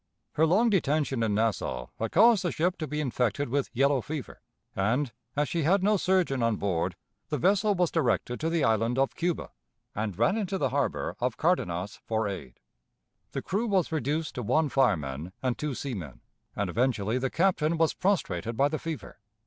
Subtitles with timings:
[0.33, 4.41] Her long detention in Nassau had caused the ship to be infected with yellow fever,
[4.75, 6.95] and, as she had no surgeon on board,
[7.29, 9.51] the vessel was directed to the Island of Cuba,
[9.93, 12.59] and ran into the harbor of Cardenas for aid.
[13.33, 16.21] The crew was reduced to one fireman and two seamen,
[16.55, 19.19] and eventually the Captain was prostrated by the fever.